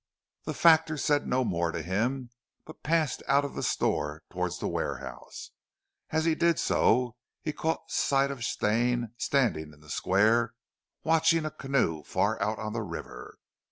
[0.45, 2.31] The factor said no more to him,
[2.65, 5.51] but passed out of the store towards the warehouse.
[6.09, 10.55] As he did so he caught sight of Stane standing in the Square
[11.03, 13.37] watching a canoe far out on the river.